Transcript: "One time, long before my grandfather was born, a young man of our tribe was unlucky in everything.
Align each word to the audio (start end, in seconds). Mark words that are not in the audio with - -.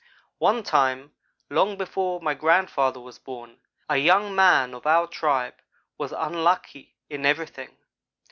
"One 0.39 0.63
time, 0.63 1.13
long 1.51 1.77
before 1.77 2.19
my 2.21 2.33
grandfather 2.33 2.99
was 2.99 3.19
born, 3.19 3.59
a 3.87 3.97
young 3.97 4.33
man 4.33 4.73
of 4.73 4.87
our 4.87 5.05
tribe 5.05 5.61
was 5.99 6.11
unlucky 6.11 6.95
in 7.07 7.23
everything. 7.23 7.77